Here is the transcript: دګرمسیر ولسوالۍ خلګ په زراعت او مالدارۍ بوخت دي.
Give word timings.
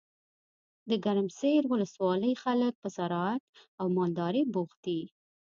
دګرمسیر 0.89 1.63
ولسوالۍ 1.67 2.33
خلګ 2.43 2.73
په 2.81 2.87
زراعت 2.97 3.43
او 3.79 3.85
مالدارۍ 3.97 4.43
بوخت 4.53 4.77
دي. 4.85 5.01